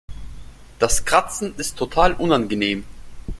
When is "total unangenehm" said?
1.77-2.85